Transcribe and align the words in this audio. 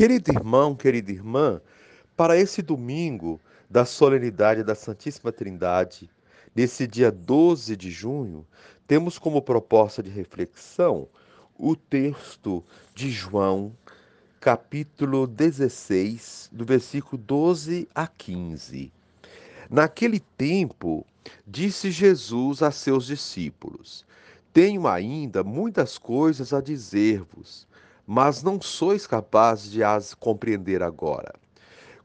Querido 0.00 0.32
irmão, 0.32 0.74
querida 0.74 1.12
irmã, 1.12 1.60
para 2.16 2.34
esse 2.34 2.62
domingo 2.62 3.38
da 3.68 3.84
solenidade 3.84 4.64
da 4.64 4.74
Santíssima 4.74 5.30
Trindade, 5.30 6.08
nesse 6.56 6.86
dia 6.86 7.12
12 7.12 7.76
de 7.76 7.90
junho, 7.90 8.46
temos 8.86 9.18
como 9.18 9.42
proposta 9.42 10.02
de 10.02 10.08
reflexão 10.08 11.06
o 11.54 11.76
texto 11.76 12.64
de 12.94 13.10
João, 13.10 13.76
capítulo 14.40 15.26
16, 15.26 16.48
do 16.50 16.64
versículo 16.64 17.20
12 17.22 17.86
a 17.94 18.06
15. 18.06 18.90
Naquele 19.68 20.20
tempo, 20.20 21.06
disse 21.46 21.90
Jesus 21.90 22.62
a 22.62 22.70
seus 22.70 23.04
discípulos: 23.04 24.06
Tenho 24.50 24.88
ainda 24.88 25.44
muitas 25.44 25.98
coisas 25.98 26.54
a 26.54 26.62
dizer-vos 26.62 27.68
mas 28.12 28.42
não 28.42 28.60
sois 28.60 29.06
capazes 29.06 29.70
de 29.70 29.84
as 29.84 30.14
compreender 30.14 30.82
agora. 30.82 31.32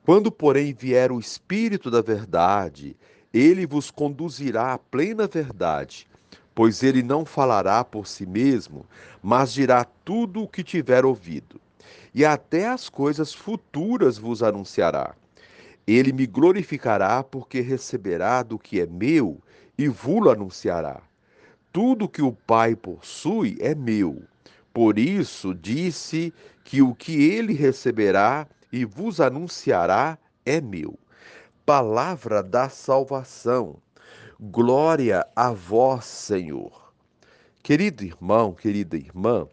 Quando, 0.06 0.32
porém, 0.32 0.72
vier 0.72 1.12
o 1.12 1.20
Espírito 1.20 1.90
da 1.90 2.00
Verdade, 2.00 2.96
ele 3.34 3.66
vos 3.66 3.90
conduzirá 3.90 4.74
à 4.74 4.78
plena 4.78 5.26
verdade, 5.26 6.08
pois 6.54 6.84
ele 6.84 7.02
não 7.02 7.26
falará 7.26 7.84
por 7.84 8.06
si 8.06 8.24
mesmo, 8.24 8.86
mas 9.20 9.52
dirá 9.52 9.84
tudo 9.84 10.44
o 10.44 10.48
que 10.48 10.64
tiver 10.64 11.04
ouvido, 11.04 11.60
e 12.14 12.24
até 12.24 12.68
as 12.68 12.88
coisas 12.88 13.34
futuras 13.34 14.16
vos 14.16 14.44
anunciará. 14.44 15.16
Ele 15.88 16.14
me 16.14 16.28
glorificará, 16.28 17.24
porque 17.24 17.62
receberá 17.62 18.44
do 18.44 18.60
que 18.60 18.80
é 18.80 18.86
meu 18.86 19.42
e 19.76 19.88
vos 19.88 20.28
anunciará. 20.28 21.02
Tudo 21.74 22.08
que 22.08 22.22
o 22.22 22.32
Pai 22.32 22.76
possui 22.76 23.58
é 23.60 23.74
meu. 23.74 24.22
Por 24.76 25.00
isso 25.00 25.56
disse 25.56 26.34
que 26.66 26.82
o 26.82 26.94
que 26.94 27.32
ele 27.32 27.54
receberá 27.54 28.46
e 28.70 28.84
vos 28.84 29.22
anunciará 29.22 30.18
é 30.46 30.60
meu. 30.60 31.00
Palavra 31.66 32.44
da 32.44 32.68
salvação. 32.68 33.78
Glória 34.38 35.26
a 35.34 35.50
vós, 35.54 36.04
Senhor. 36.04 36.94
Querido 37.64 38.04
irmão, 38.04 38.52
querida 38.52 38.98
irmã, 38.98 39.48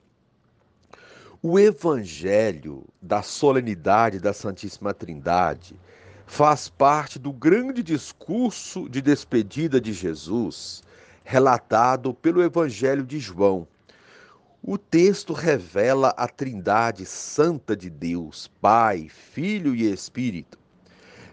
o 1.41 1.57
evangelho 1.57 2.85
da 3.01 3.23
solenidade 3.23 4.19
da 4.19 4.33
Santíssima 4.33 4.93
Trindade 4.93 5.79
faz 6.27 6.69
parte 6.69 7.21
do 7.21 7.33
grande 7.33 7.81
discurso 7.81 8.89
de 8.89 9.01
despedida 9.01 9.81
de 9.81 9.93
Jesus, 9.93 10.83
relatado 11.23 12.13
pelo 12.13 12.43
Evangelho 12.43 13.07
de 13.07 13.21
João 13.21 13.69
o 14.65 14.79
texto 14.79 15.33
revela 15.33 16.15
a 16.17 16.29
Trindade 16.29 17.05
Santa 17.05 17.77
de 17.77 17.91
Deus, 17.91 18.49
Pai, 18.61 19.09
Filho 19.09 19.75
e 19.75 19.91
Espírito. 19.91 20.57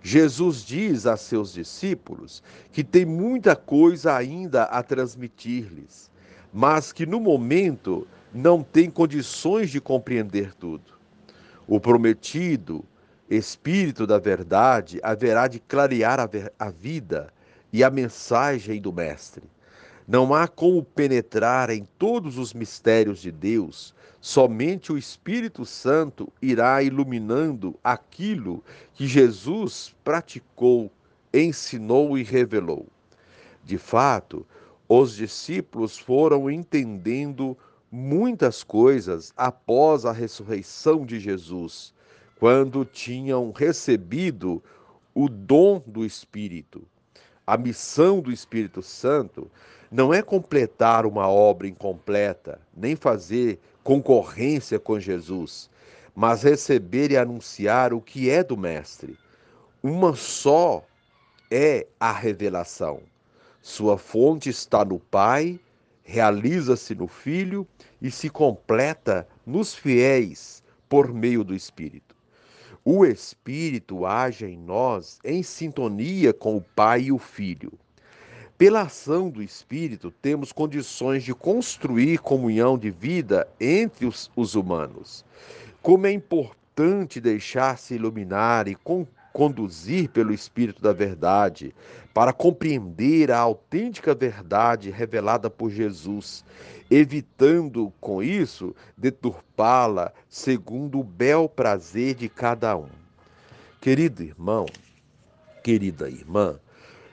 Jesus 0.02 0.66
diz 0.66 1.06
a 1.06 1.16
seus 1.16 1.54
discípulos 1.54 2.42
que 2.72 2.84
tem 2.84 3.06
muita 3.06 3.56
coisa 3.56 4.16
ainda 4.16 4.64
a 4.64 4.82
transmitir-lhes, 4.82 6.10
mas 6.52 6.92
que 6.92 7.06
no 7.06 7.20
momento 7.20 8.08
não 8.34 8.64
tem 8.64 8.90
condições 8.90 9.70
de 9.70 9.80
compreender 9.80 10.56
tudo. 10.56 10.94
O 11.68 11.80
prometido, 11.80 12.84
Espírito 13.30 14.08
da 14.08 14.18
Verdade, 14.18 15.00
haverá 15.04 15.48
de 15.48 15.60
clarear 15.60 16.20
a, 16.20 16.70
vida 16.72 17.32
e 17.72 17.84
a 17.84 17.92
mensagem 17.92 18.82
do 18.82 18.92
Mestre. 18.92 19.44
Não 20.10 20.34
há 20.34 20.48
como 20.48 20.84
penetrar 20.84 21.70
em 21.70 21.88
todos 22.00 22.40
os 22.40 22.52
mistérios 22.52 23.22
de 23.22 23.32
Deus, 23.32 23.94
somente 24.20 24.92
o 24.92 24.98
Espírito 24.98 25.64
Santo 25.68 26.34
irá 26.42 26.82
iluminando 26.82 27.76
aquilo 27.84 28.64
que 28.96 29.06
Jesus 29.06 29.94
praticou, 30.04 30.92
ensinou 31.32 32.18
e 32.18 32.24
revelou. 32.24 32.88
De 33.64 33.78
fato, 33.78 34.44
os 34.88 35.16
discípulos 35.16 36.00
foram 36.00 36.50
entendendo 36.50 37.56
muitas 37.92 38.64
coisas 38.64 39.32
após 39.38 40.06
a 40.06 40.12
ressurreição 40.12 41.06
de 41.06 41.20
Jesus, 41.20 41.94
quando 42.40 42.84
tinham 42.84 43.52
recebido 43.52 44.60
o 45.14 45.30
dom 45.30 45.84
do 45.86 46.04
Espírito. 46.04 46.82
A 47.46 47.56
missão 47.56 48.22
do 48.22 48.32
Espírito 48.32 48.82
Santo 48.82 49.52
não 49.92 50.14
é 50.14 50.22
completar 50.22 51.06
uma 51.06 51.28
obra 51.28 51.68
incompleta, 51.68 52.60
nem 52.76 52.96
fazer 52.96 53.60
concorrência 53.84 54.80
com 54.80 55.00
Jesus, 55.00 55.70
mas 56.16 56.44
receber 56.44 57.12
e 57.12 57.18
anunciar 57.18 57.94
o 57.94 58.02
que 58.02 58.30
é 58.30 58.44
do 58.44 58.56
Mestre. 58.56 59.18
Uma 59.82 60.16
só 60.16 60.84
é 61.50 61.88
a 62.00 62.12
revelação. 62.12 63.02
Sua 63.62 63.98
fonte 63.98 64.50
está 64.50 64.86
no 64.86 65.00
Pai, 65.00 65.60
realiza-se 66.04 66.94
no 66.94 67.08
Filho 67.08 67.68
e 68.02 68.12
se 68.12 68.30
completa 68.30 69.28
nos 69.46 69.74
fiéis 69.74 70.64
por 70.88 71.14
meio 71.14 71.44
do 71.44 71.56
Espírito. 71.56 72.16
O 72.86 73.06
Espírito 73.06 74.06
age 74.06 74.46
em 74.46 74.58
nós 74.58 75.20
em 75.24 75.44
sintonia 75.44 76.34
com 76.34 76.58
o 76.58 76.62
Pai 76.62 77.04
e 77.04 77.12
o 77.12 77.18
Filho. 77.18 77.74
Pela 78.60 78.82
ação 78.82 79.30
do 79.30 79.42
Espírito, 79.42 80.12
temos 80.12 80.52
condições 80.52 81.24
de 81.24 81.34
construir 81.34 82.20
comunhão 82.20 82.78
de 82.78 82.92
vida 82.92 83.48
entre 83.58 84.06
os, 84.06 84.30
os 84.36 84.54
humanos. 84.54 85.24
Como 85.82 86.06
é 86.06 86.12
importante 86.12 87.22
deixar-se 87.22 87.96
iluminar 87.96 88.68
e 88.68 88.76
con 88.76 89.08
conduzir 89.32 90.10
pelo 90.10 90.34
Espírito 90.34 90.82
da 90.82 90.92
Verdade, 90.92 91.74
para 92.14 92.34
compreender 92.34 93.32
a 93.32 93.38
autêntica 93.38 94.14
verdade 94.14 94.90
revelada 94.90 95.50
por 95.50 95.70
Jesus, 95.70 96.44
evitando 96.92 97.94
com 98.02 98.22
isso 98.22 98.76
deturpá-la 98.98 100.12
segundo 100.28 101.00
o 101.00 101.04
bel 101.04 101.48
prazer 101.48 102.14
de 102.14 102.28
cada 102.28 102.76
um. 102.76 102.90
Querido 103.80 104.22
irmão, 104.22 104.66
querida 105.64 106.10
irmã, 106.10 106.60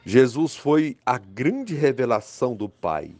Jesus 0.09 0.55
foi 0.55 0.97
a 1.05 1.19
grande 1.19 1.75
revelação 1.75 2.55
do 2.55 2.69
Pai. 2.69 3.11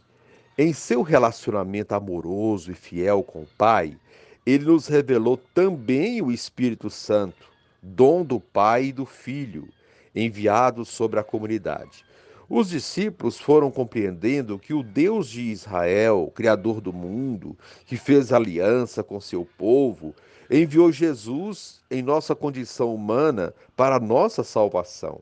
Em 0.57 0.71
seu 0.71 1.01
relacionamento 1.01 1.93
amoroso 1.93 2.71
e 2.71 2.73
fiel 2.73 3.23
com 3.23 3.41
o 3.41 3.47
Pai, 3.57 3.97
ele 4.45 4.63
nos 4.63 4.87
revelou 4.87 5.35
também 5.53 6.21
o 6.21 6.31
Espírito 6.31 6.89
Santo, 6.89 7.51
dom 7.83 8.23
do 8.23 8.39
Pai 8.39 8.85
e 8.85 8.93
do 8.93 9.05
Filho, 9.05 9.67
enviado 10.15 10.85
sobre 10.85 11.19
a 11.19 11.25
comunidade. 11.25 12.05
Os 12.49 12.69
discípulos 12.69 13.37
foram 13.37 13.69
compreendendo 13.69 14.57
que 14.57 14.73
o 14.73 14.81
Deus 14.81 15.27
de 15.27 15.41
Israel, 15.41 16.31
Criador 16.33 16.79
do 16.79 16.93
mundo, 16.93 17.57
que 17.85 17.97
fez 17.97 18.31
aliança 18.31 19.03
com 19.03 19.19
seu 19.19 19.45
povo, 19.57 20.15
enviou 20.49 20.89
Jesus 20.89 21.81
em 21.91 22.01
nossa 22.01 22.33
condição 22.33 22.95
humana 22.95 23.53
para 23.75 23.97
a 23.97 23.99
nossa 23.99 24.41
salvação. 24.41 25.19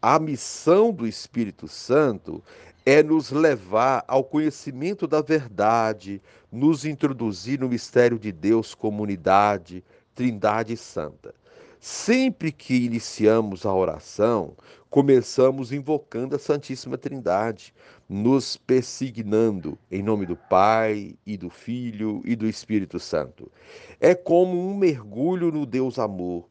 A 0.00 0.16
missão 0.20 0.92
do 0.92 1.08
Espírito 1.08 1.66
Santo 1.66 2.40
é 2.86 3.02
nos 3.02 3.32
levar 3.32 4.04
ao 4.06 4.22
conhecimento 4.22 5.08
da 5.08 5.20
verdade, 5.20 6.22
nos 6.52 6.84
introduzir 6.84 7.58
no 7.58 7.68
mistério 7.68 8.16
de 8.16 8.30
Deus 8.30 8.76
como 8.76 9.02
unidade, 9.02 9.84
Trindade 10.14 10.76
Santa. 10.76 11.34
Sempre 11.80 12.52
que 12.52 12.76
iniciamos 12.76 13.66
a 13.66 13.74
oração, 13.74 14.56
começamos 14.88 15.72
invocando 15.72 16.36
a 16.36 16.38
Santíssima 16.38 16.96
Trindade, 16.96 17.74
nos 18.08 18.56
persignando 18.56 19.76
em 19.90 20.00
nome 20.00 20.26
do 20.26 20.36
Pai 20.36 21.16
e 21.26 21.36
do 21.36 21.50
Filho 21.50 22.22
e 22.24 22.36
do 22.36 22.46
Espírito 22.46 23.00
Santo. 23.00 23.50
É 23.98 24.14
como 24.14 24.64
um 24.64 24.76
mergulho 24.76 25.50
no 25.50 25.66
Deus 25.66 25.98
amor 25.98 26.48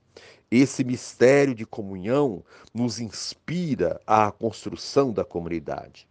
esse 0.50 0.84
mistério 0.84 1.54
de 1.54 1.66
comunhão 1.66 2.44
nos 2.74 3.00
inspira 3.00 4.00
à 4.08 4.32
construção 4.32 5.12
da 5.12 5.26
comunidade. 5.26 6.08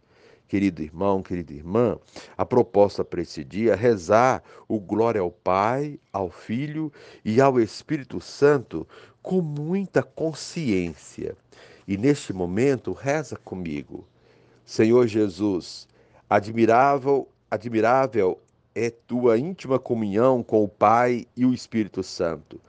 Querido 0.47 0.81
irmão, 0.81 1.21
querida 1.21 1.51
irmã, 1.51 1.99
a 2.37 2.45
proposta 2.45 3.03
para 3.03 3.21
esse 3.21 3.43
dia 3.43 3.73
é 3.73 3.75
rezar 3.75 4.41
o 4.67 4.79
glória 4.79 5.19
ao 5.19 5.29
Pai, 5.29 5.99
ao 6.13 6.29
Filho 6.29 6.91
e 7.25 7.41
ao 7.41 7.59
Espírito 7.59 8.21
Santo 8.21 8.87
com 9.21 9.41
muita 9.41 10.01
consciência. 10.01 11.35
E 11.85 11.97
neste 11.97 12.31
momento, 12.31 12.93
reza 12.93 13.35
comigo. 13.35 14.07
Senhor 14.65 15.05
Jesus, 15.07 15.87
admirável, 16.29 17.27
admirável 17.51 18.39
é 18.73 18.89
tua 18.89 19.37
íntima 19.37 19.79
comunhão 19.79 20.43
com 20.43 20.63
o 20.63 20.67
Pai 20.69 21.25
e 21.35 21.45
o 21.45 21.53
Espírito 21.53 22.03
Santo. 22.03 22.61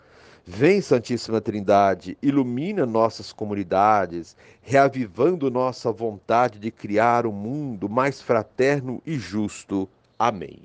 Vem, 0.51 0.81
Santíssima 0.81 1.43
Trindade, 1.43 2.17
ilumina 2.23 2.87
nossas 2.87 3.35
comunidades, 3.35 4.35
reavivando 4.63 5.51
nossa 5.51 5.93
vontade 5.93 6.59
de 6.59 6.71
criar 6.71 7.27
um 7.27 7.33
mundo 7.33 7.87
mais 7.87 8.23
fraterno 8.23 9.03
e 9.05 9.19
justo. 9.19 9.87
Amém. 10.19 10.61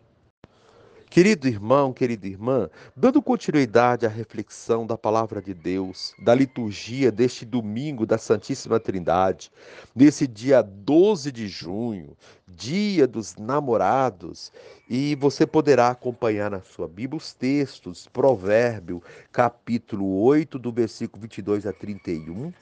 Querido 1.09 1.47
irmão, 1.47 1.91
querida 1.94 2.25
irmã, 2.25 2.69
dando 2.95 3.21
continuidade 3.21 4.06
à 4.06 4.09
reflexão 4.09 4.88
da 4.88 4.97
palavra 4.97 5.41
de 5.41 5.53
Deus, 5.53 6.15
da 6.18 6.33
liturgia 6.33 7.12
deste 7.12 7.45
domingo 7.45 8.06
da 8.06 8.18
Santíssima 8.18 8.80
Trindade, 8.80 9.51
nesse 9.94 10.25
dia 10.25 10.63
12 10.63 11.31
de 11.31 11.47
junho, 11.47 12.18
dia 12.55 13.07
dos 13.07 13.35
namorados, 13.35 14.51
e 14.89 15.15
você 15.15 15.45
poderá 15.45 15.89
acompanhar 15.89 16.51
na 16.51 16.61
sua 16.61 16.88
Bíblia 16.88 17.17
os 17.17 17.33
textos, 17.33 18.07
Provérbio, 18.07 19.01
capítulo 19.31 20.21
8, 20.21 20.59
do 20.59 20.71
versículo 20.71 21.21
22 21.21 21.65
a 21.65 21.73
31, 21.73 22.53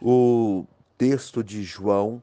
o 0.00 0.64
texto 0.98 1.42
de 1.42 1.62
João 1.62 2.22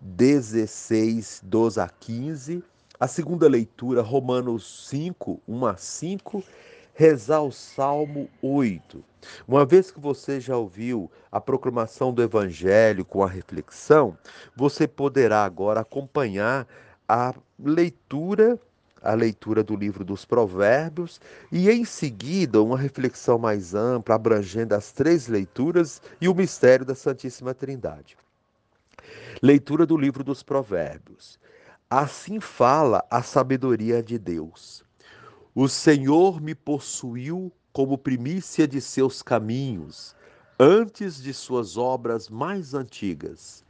16, 0.00 1.42
12 1.44 1.80
a 1.80 1.88
15 1.88 2.64
a 3.00 3.08
segunda 3.08 3.48
leitura, 3.48 4.02
Romanos 4.02 4.88
5, 4.90 5.40
1 5.48 5.64
a 5.64 5.74
5, 5.74 6.44
rezar 7.00 7.40
o 7.40 7.50
Salmo 7.50 8.28
8. 8.42 9.02
Uma 9.48 9.64
vez 9.64 9.90
que 9.90 9.98
você 9.98 10.38
já 10.38 10.54
ouviu 10.54 11.10
a 11.32 11.40
proclamação 11.40 12.12
do 12.12 12.22
Evangelho 12.22 13.06
com 13.06 13.22
a 13.22 13.26
reflexão, 13.26 14.18
você 14.54 14.86
poderá 14.86 15.42
agora 15.42 15.80
acompanhar 15.80 16.68
a 17.08 17.34
leitura 17.58 18.60
a 19.02 19.14
leitura 19.14 19.64
do 19.64 19.74
livro 19.74 20.04
dos 20.04 20.26
Provérbios 20.26 21.22
e, 21.50 21.70
em 21.70 21.86
seguida, 21.86 22.62
uma 22.62 22.76
reflexão 22.76 23.38
mais 23.38 23.74
ampla, 23.74 24.14
abrangendo 24.14 24.74
as 24.74 24.92
três 24.92 25.26
leituras 25.26 26.02
e 26.20 26.28
o 26.28 26.34
mistério 26.34 26.84
da 26.84 26.94
Santíssima 26.94 27.54
Trindade. 27.54 28.14
Leitura 29.40 29.86
do 29.86 29.96
livro 29.96 30.22
dos 30.22 30.42
Provérbios. 30.42 31.40
Assim 31.88 32.40
fala 32.40 33.02
a 33.10 33.22
sabedoria 33.22 34.02
de 34.02 34.18
Deus. 34.18 34.84
O 35.52 35.66
Senhor 35.66 36.40
me 36.40 36.54
possuiu 36.54 37.52
como 37.72 37.98
primícia 37.98 38.68
de 38.68 38.80
seus 38.80 39.20
caminhos, 39.20 40.14
antes 40.56 41.20
de 41.20 41.34
suas 41.34 41.76
obras 41.76 42.28
mais 42.28 42.72
antigas. 42.72 43.64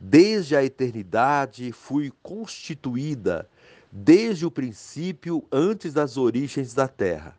Desde 0.00 0.56
a 0.56 0.64
eternidade 0.64 1.70
fui 1.70 2.12
constituída, 2.20 3.48
desde 3.92 4.44
o 4.44 4.50
princípio, 4.50 5.44
antes 5.52 5.92
das 5.92 6.16
origens 6.16 6.74
da 6.74 6.88
terra. 6.88 7.36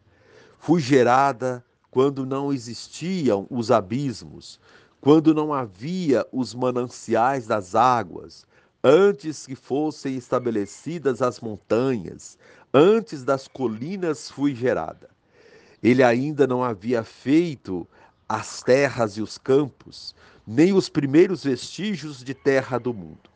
Fui 0.58 0.80
gerada 0.80 1.62
quando 1.90 2.26
não 2.26 2.54
existiam 2.54 3.46
os 3.50 3.72
abismos, 3.72 4.58
quando 5.02 5.34
não 5.34 5.54
havia 5.54 6.26
os 6.32 6.54
mananciais 6.54 7.46
das 7.46 7.76
águas 7.76 8.48
Antes 8.84 9.46
que 9.46 9.56
fossem 9.56 10.16
estabelecidas 10.16 11.22
as 11.22 11.40
montanhas, 11.40 12.36
antes 12.74 13.24
das 13.24 13.48
colinas 13.48 14.30
fui 14.30 14.56
gerada. 14.56 15.10
Ele 15.82 16.04
ainda 16.04 16.46
não 16.46 16.64
havia 16.64 17.04
feito 17.04 17.88
as 18.28 18.62
terras 18.62 19.18
e 19.18 19.22
os 19.22 19.38
campos, 19.38 20.16
nem 20.46 20.74
os 20.74 20.88
primeiros 20.88 21.44
vestígios 21.44 22.24
de 22.24 22.34
terra 22.34 22.78
do 22.78 22.94
mundo. 22.94 23.30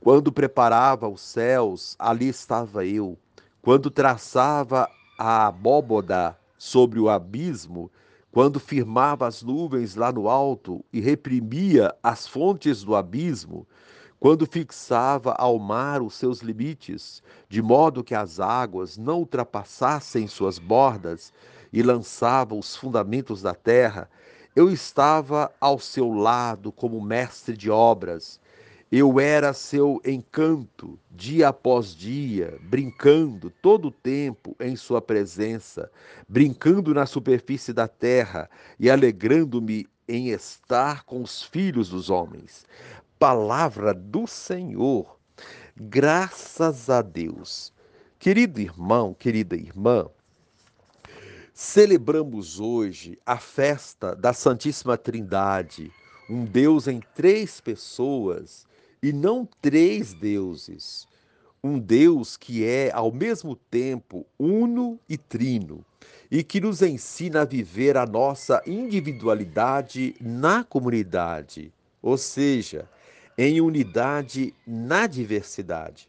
Quando 0.00 0.32
preparava 0.32 1.08
os 1.08 1.20
céus, 1.20 1.94
ali 1.98 2.28
estava 2.28 2.84
eu. 2.84 3.16
Quando 3.60 3.90
traçava 3.90 4.88
a 5.18 5.46
abóboda 5.46 6.36
sobre 6.56 6.98
o 6.98 7.08
abismo, 7.08 7.90
quando 8.32 8.58
firmava 8.58 9.26
as 9.26 9.42
nuvens 9.42 9.94
lá 9.94 10.10
no 10.10 10.28
alto 10.28 10.84
e 10.92 11.00
reprimia 11.00 11.94
as 12.02 12.26
fontes 12.26 12.82
do 12.82 12.96
abismo, 12.96 13.66
quando 14.22 14.46
fixava 14.46 15.32
ao 15.32 15.58
mar 15.58 16.00
os 16.00 16.14
seus 16.14 16.42
limites, 16.42 17.20
de 17.48 17.60
modo 17.60 18.04
que 18.04 18.14
as 18.14 18.38
águas 18.38 18.96
não 18.96 19.18
ultrapassassem 19.18 20.28
suas 20.28 20.60
bordas, 20.60 21.32
e 21.72 21.82
lançava 21.82 22.54
os 22.54 22.76
fundamentos 22.76 23.42
da 23.42 23.52
terra, 23.52 24.08
eu 24.54 24.70
estava 24.70 25.50
ao 25.60 25.76
seu 25.76 26.12
lado 26.12 26.70
como 26.70 27.00
mestre 27.00 27.56
de 27.56 27.68
obras. 27.68 28.38
Eu 28.92 29.18
era 29.18 29.52
seu 29.52 30.00
encanto, 30.04 30.96
dia 31.10 31.48
após 31.48 31.92
dia, 31.92 32.60
brincando 32.62 33.50
todo 33.60 33.88
o 33.88 33.90
tempo 33.90 34.54
em 34.60 34.76
sua 34.76 35.02
presença, 35.02 35.90
brincando 36.28 36.94
na 36.94 37.06
superfície 37.06 37.72
da 37.72 37.88
terra 37.88 38.48
e 38.78 38.88
alegrando-me 38.88 39.88
em 40.06 40.28
estar 40.28 41.02
com 41.04 41.22
os 41.22 41.42
filhos 41.42 41.88
dos 41.88 42.08
homens 42.08 42.64
palavra 43.22 43.94
do 43.94 44.26
Senhor. 44.26 45.16
Graças 45.76 46.90
a 46.90 47.00
Deus. 47.00 47.72
Querido 48.18 48.60
irmão, 48.60 49.14
querida 49.14 49.54
irmã, 49.54 50.08
celebramos 51.54 52.58
hoje 52.58 53.16
a 53.24 53.38
festa 53.38 54.16
da 54.16 54.32
Santíssima 54.32 54.98
Trindade, 54.98 55.92
um 56.28 56.44
Deus 56.44 56.88
em 56.88 57.00
três 57.14 57.60
pessoas 57.60 58.66
e 59.00 59.12
não 59.12 59.48
três 59.60 60.12
deuses. 60.12 61.06
Um 61.62 61.78
Deus 61.78 62.36
que 62.36 62.64
é 62.64 62.90
ao 62.92 63.12
mesmo 63.12 63.54
tempo 63.54 64.26
uno 64.36 64.98
e 65.08 65.16
trino 65.16 65.84
e 66.28 66.42
que 66.42 66.60
nos 66.60 66.82
ensina 66.82 67.42
a 67.42 67.44
viver 67.44 67.96
a 67.96 68.04
nossa 68.04 68.60
individualidade 68.66 70.16
na 70.20 70.64
comunidade, 70.64 71.72
ou 72.02 72.18
seja, 72.18 72.88
em 73.36 73.60
unidade 73.60 74.54
na 74.66 75.06
diversidade. 75.06 76.06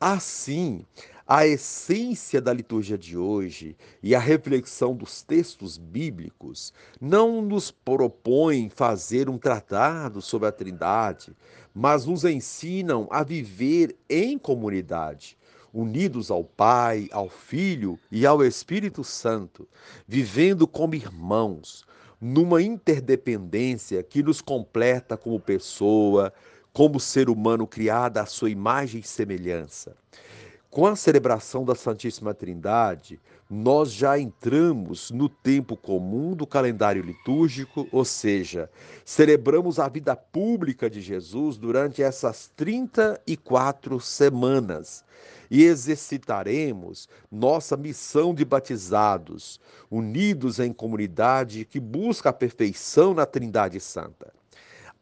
Assim, 0.00 0.84
a 1.26 1.46
essência 1.46 2.40
da 2.40 2.52
liturgia 2.52 2.98
de 2.98 3.16
hoje 3.16 3.76
e 4.02 4.14
a 4.14 4.18
reflexão 4.18 4.94
dos 4.94 5.22
textos 5.22 5.78
bíblicos 5.78 6.72
não 7.00 7.40
nos 7.40 7.70
propõem 7.70 8.68
fazer 8.68 9.30
um 9.30 9.38
tratado 9.38 10.20
sobre 10.20 10.48
a 10.48 10.52
Trindade, 10.52 11.34
mas 11.72 12.04
nos 12.04 12.24
ensinam 12.24 13.08
a 13.10 13.22
viver 13.22 13.96
em 14.10 14.36
comunidade, 14.36 15.38
unidos 15.72 16.30
ao 16.30 16.44
Pai, 16.44 17.08
ao 17.12 17.28
Filho 17.28 17.98
e 18.10 18.26
ao 18.26 18.44
Espírito 18.44 19.04
Santo, 19.04 19.66
vivendo 20.06 20.66
como 20.66 20.94
irmãos, 20.94 21.86
numa 22.22 22.62
interdependência 22.62 24.00
que 24.00 24.22
nos 24.22 24.40
completa 24.40 25.16
como 25.16 25.40
pessoa, 25.40 26.32
como 26.72 27.00
ser 27.00 27.28
humano 27.28 27.66
criado 27.66 28.18
à 28.18 28.26
sua 28.26 28.48
imagem 28.48 29.00
e 29.00 29.04
semelhança. 29.04 29.96
Com 30.70 30.86
a 30.86 30.94
celebração 30.94 31.64
da 31.64 31.74
Santíssima 31.74 32.32
Trindade, 32.32 33.20
nós 33.50 33.92
já 33.92 34.18
entramos 34.18 35.10
no 35.10 35.28
tempo 35.28 35.76
comum 35.76 36.34
do 36.34 36.46
calendário 36.46 37.02
litúrgico, 37.02 37.88
ou 37.90 38.04
seja, 38.04 38.70
celebramos 39.04 39.80
a 39.80 39.88
vida 39.88 40.14
pública 40.14 40.88
de 40.88 41.00
Jesus 41.00 41.58
durante 41.58 42.04
essas 42.04 42.52
34 42.56 44.00
semanas 44.00 45.04
e 45.52 45.64
exercitaremos 45.64 47.10
nossa 47.30 47.76
missão 47.76 48.34
de 48.34 48.42
batizados, 48.42 49.60
unidos 49.90 50.58
em 50.58 50.72
comunidade 50.72 51.66
que 51.66 51.78
busca 51.78 52.30
a 52.30 52.32
perfeição 52.32 53.12
na 53.12 53.26
Trindade 53.26 53.78
Santa. 53.78 54.32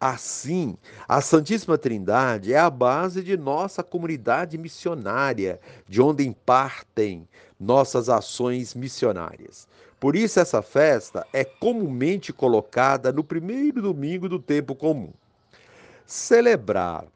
Assim, 0.00 0.76
a 1.06 1.20
Santíssima 1.20 1.78
Trindade 1.78 2.52
é 2.52 2.58
a 2.58 2.68
base 2.68 3.22
de 3.22 3.36
nossa 3.36 3.84
comunidade 3.84 4.58
missionária, 4.58 5.60
de 5.88 6.02
onde 6.02 6.28
partem 6.44 7.28
nossas 7.58 8.08
ações 8.08 8.74
missionárias. 8.74 9.68
Por 10.00 10.16
isso, 10.16 10.40
essa 10.40 10.62
festa 10.62 11.24
é 11.32 11.44
comumente 11.44 12.32
colocada 12.32 13.12
no 13.12 13.22
primeiro 13.22 13.80
domingo 13.80 14.28
do 14.28 14.40
tempo 14.40 14.74
comum. 14.74 15.12
Celebrar 16.04 17.06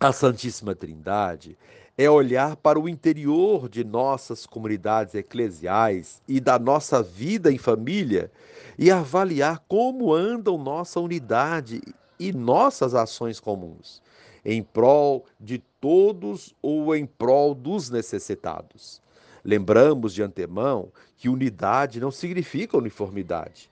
a 0.00 0.10
Santíssima 0.10 0.74
Trindade 0.74 1.58
é 1.98 2.10
olhar 2.10 2.56
para 2.56 2.78
o 2.78 2.88
interior 2.88 3.68
de 3.68 3.82
nossas 3.82 4.44
comunidades 4.44 5.14
eclesiais 5.14 6.20
e 6.28 6.38
da 6.40 6.58
nossa 6.58 7.02
vida 7.02 7.50
em 7.50 7.56
família 7.56 8.30
e 8.78 8.90
avaliar 8.90 9.64
como 9.66 10.12
andam 10.12 10.58
nossa 10.58 11.00
unidade 11.00 11.80
e 12.18 12.32
nossas 12.32 12.94
ações 12.94 13.40
comuns, 13.40 14.02
em 14.44 14.62
prol 14.62 15.24
de 15.40 15.58
todos 15.80 16.54
ou 16.60 16.94
em 16.94 17.06
prol 17.06 17.54
dos 17.54 17.88
necessitados. 17.88 19.00
Lembramos 19.42 20.12
de 20.12 20.22
antemão 20.22 20.90
que 21.16 21.30
unidade 21.30 21.98
não 21.98 22.10
significa 22.10 22.76
uniformidade. 22.76 23.70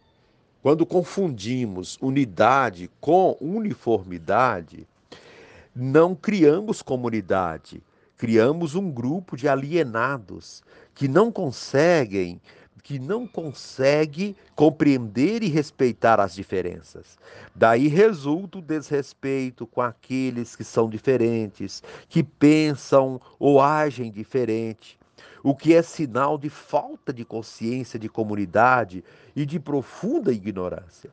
Quando 0.63 0.87
confundimos 0.87 1.99
unidade 2.01 2.91
com 3.01 3.37
uniformidade, 3.39 4.89
não 5.75 6.15
criamos 6.15 6.81
comunidade, 6.81 7.83
criamos 8.25 8.75
um 8.75 8.91
grupo 8.91 9.37
de 9.37 9.47
alienados 9.47 10.63
que 10.95 11.07
não 11.07 11.31
conseguem 11.31 12.41
que 12.83 12.99
não 12.99 13.27
consegue 13.27 14.35
compreender 14.55 15.43
e 15.43 15.49
respeitar 15.49 16.19
as 16.19 16.35
diferenças. 16.35 17.19
Daí 17.55 17.87
resulta 17.87 18.59
o 18.59 18.63
desrespeito 18.63 19.67
com 19.67 19.83
aqueles 19.83 20.57
que 20.57 20.65
são 20.65 20.89
diferentes, 20.89 21.83
que 22.09 22.23
pensam 22.23 23.21
ou 23.39 23.61
agem 23.61 24.11
diferente. 24.11 24.99
o 25.43 25.55
que 25.55 25.75
é 25.75 25.83
sinal 25.83 26.39
de 26.39 26.49
falta 26.49 27.13
de 27.13 27.27
consciência 27.27 27.99
de 27.99 28.09
comunidade 28.09 29.05
e 29.37 29.45
de 29.45 29.61
profunda 29.61 30.33
ignorância. 30.33 31.11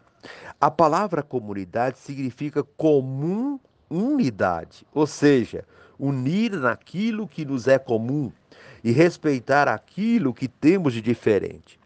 A 0.62 0.72
palavra 0.72 1.22
comunidade 1.22 1.98
significa 1.98 2.64
comum 2.64 3.60
unidade, 3.92 4.86
ou 4.94 5.06
seja, 5.06 5.66
unir 6.00 6.52
naquilo 6.54 7.28
que 7.28 7.46
nos 7.46 7.68
é 7.68 7.78
comum 7.78 8.32
e 8.84 8.92
respeitar 8.92 9.68
aquilo 9.68 10.34
que 10.34 10.48
temos 10.48 10.94
de 10.94 11.02
diferente. 11.02 11.80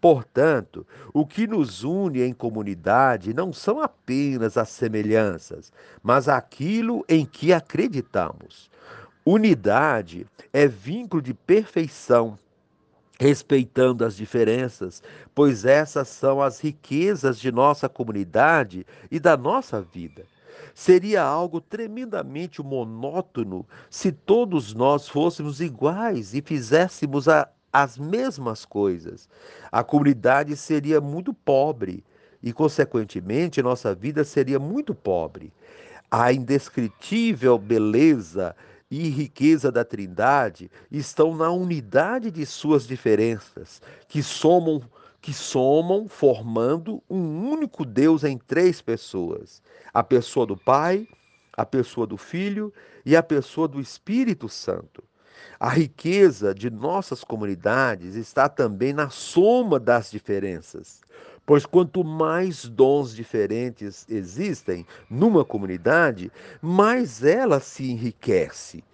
Portanto, 0.00 0.86
o 1.12 1.26
que 1.26 1.46
nos 1.46 1.84
une 1.84 2.22
em 2.22 2.32
comunidade 2.32 3.34
não 3.34 3.52
são 3.52 3.80
apenas 3.82 4.56
as 4.56 4.70
semelhanças, 4.70 5.70
mas 6.02 6.26
aquilo 6.26 7.04
em 7.06 7.26
que 7.26 7.52
acreditamos. 7.52 8.70
Unidade 9.24 10.26
é 10.52 10.66
vínculo 10.66 11.20
de 11.20 11.34
perfeição, 11.34 12.38
respeitando 13.20 14.02
as 14.02 14.16
diferenças, 14.16 15.02
pois 15.34 15.66
essas 15.66 16.08
são 16.08 16.40
as 16.40 16.58
riquezas 16.58 17.38
de 17.38 17.52
nossa 17.52 17.86
comunidade 17.86 18.86
e 19.10 19.20
da 19.20 19.36
nossa 19.36 19.82
vida. 19.82 20.24
Seria 20.74 21.22
algo 21.22 21.60
tremendamente 21.60 22.62
monótono 22.62 23.66
se 23.88 24.12
todos 24.12 24.74
nós 24.74 25.08
fôssemos 25.08 25.60
iguais 25.60 26.34
e 26.34 26.42
fizéssemos 26.42 27.28
a, 27.28 27.48
as 27.72 27.98
mesmas 27.98 28.64
coisas. 28.64 29.28
A 29.70 29.84
comunidade 29.84 30.56
seria 30.56 31.00
muito 31.00 31.32
pobre 31.32 32.04
e, 32.42 32.52
consequentemente, 32.52 33.62
nossa 33.62 33.94
vida 33.94 34.24
seria 34.24 34.58
muito 34.58 34.94
pobre. 34.94 35.52
A 36.10 36.32
indescritível 36.32 37.58
beleza 37.58 38.54
e 38.90 39.08
riqueza 39.08 39.70
da 39.70 39.84
Trindade 39.84 40.70
estão 40.90 41.36
na 41.36 41.50
unidade 41.50 42.30
de 42.30 42.44
suas 42.44 42.86
diferenças, 42.86 43.80
que 44.08 44.22
somam 44.22 44.82
que 45.20 45.32
somam 45.32 46.08
formando 46.08 47.02
um 47.08 47.50
único 47.50 47.84
Deus 47.84 48.24
em 48.24 48.38
três 48.38 48.80
pessoas: 48.80 49.62
a 49.92 50.02
pessoa 50.02 50.46
do 50.46 50.56
Pai, 50.56 51.06
a 51.56 51.64
pessoa 51.66 52.06
do 52.06 52.16
Filho 52.16 52.72
e 53.04 53.14
a 53.14 53.22
pessoa 53.22 53.68
do 53.68 53.80
Espírito 53.80 54.48
Santo. 54.48 55.02
A 55.58 55.68
riqueza 55.68 56.54
de 56.54 56.70
nossas 56.70 57.22
comunidades 57.22 58.14
está 58.14 58.48
também 58.48 58.92
na 58.92 59.10
soma 59.10 59.78
das 59.78 60.10
diferenças. 60.10 61.00
Pois 61.44 61.66
quanto 61.66 62.04
mais 62.04 62.64
dons 62.64 63.14
diferentes 63.14 64.06
existem 64.08 64.86
numa 65.08 65.44
comunidade, 65.44 66.30
mais 66.62 67.24
ela 67.24 67.58
se 67.60 67.90
enriquece. 67.90 68.84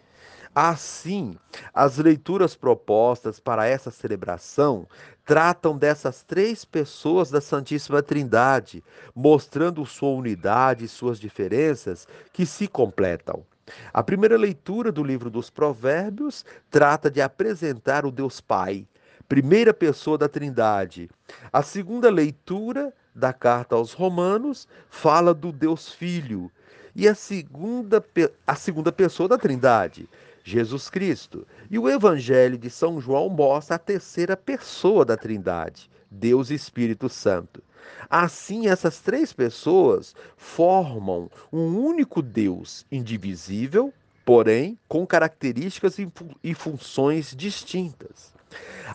Assim, 0.59 1.37
as 1.75 1.99
leituras 1.99 2.57
propostas 2.57 3.39
para 3.39 3.67
essa 3.67 3.91
celebração 3.91 4.89
tratam 5.23 5.77
dessas 5.77 6.23
três 6.23 6.65
pessoas 6.65 7.31
da 7.31 7.43
Santíssima 7.43 8.03
Trindade, 8.03 8.83
mostrando 9.15 9.85
sua 9.85 10.09
unidade 10.09 10.87
e 10.87 10.89
suas 10.89 11.21
diferenças 11.21 12.09
que 12.33 12.47
se 12.47 12.67
completam. 12.67 13.45
A 13.93 14.03
primeira 14.03 14.39
leitura 14.39 14.91
do 14.91 15.05
livro 15.05 15.29
dos 15.29 15.51
Provérbios 15.51 16.43
trata 16.71 17.11
de 17.11 17.21
apresentar 17.21 18.07
o 18.07 18.11
Deus 18.11 18.41
Pai, 18.41 18.89
primeira 19.29 19.75
pessoa 19.75 20.17
da 20.17 20.27
Trindade. 20.27 21.11
A 21.53 21.63
segunda 21.63 22.09
leitura 22.09 22.95
da 23.15 23.31
carta 23.31 23.75
aos 23.75 23.93
Romanos 23.93 24.67
fala 24.89 25.35
do 25.35 25.53
Deus 25.53 25.93
Filho. 25.93 26.51
E 26.95 27.07
a 27.07 27.15
segunda, 27.15 28.03
a 28.47 28.55
segunda 28.55 28.91
pessoa 28.91 29.29
da 29.29 29.37
Trindade, 29.37 30.09
Jesus 30.47 30.89
Cristo. 30.89 31.45
E 31.69 31.77
o 31.77 31.89
Evangelho 31.89 32.57
de 32.57 32.71
São 32.71 33.01
João 33.01 33.29
mostra 33.29 33.75
a 33.75 33.81
terceira 33.81 34.37
pessoa 34.37 35.05
da 35.05 35.17
Trindade, 35.17 35.91
Deus 36.09 36.53
Espírito 36.53 37.09
Santo. 37.09 37.61
Assim, 38.09 38.69
essas 38.69 39.01
três 39.01 39.33
pessoas 39.33 40.15
formam 40.37 41.29
um 41.53 41.77
único 41.77 42.23
Deus 42.23 42.87
indivisível, 42.93 43.93
porém 44.25 44.79
com 44.87 45.05
características 45.05 45.97
e 46.45 46.55
funções 46.55 47.35
distintas. 47.35 48.33